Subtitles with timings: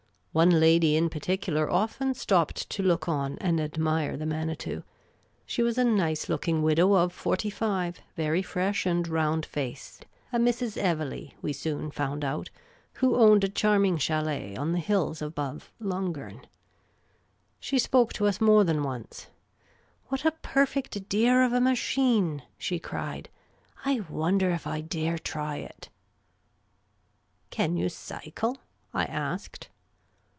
[0.33, 4.81] One lady in particular often stopped to look on and admire the Manitou.
[5.45, 10.39] She was a nice looking widow of forty five, very fresh and round faced; a
[10.39, 10.77] Mrs.
[10.81, 12.49] Evelegh, we soon found out,
[12.93, 16.45] who owned a charming chdld on the hills above Lungern.
[17.59, 19.27] She spoke to us more than once:"
[20.07, 23.27] What a perfect dear of a machine!" she cried."
[23.85, 25.89] I wonder if I dare try it!"
[27.49, 28.59] Can you cycle?"
[28.93, 29.67] I asked.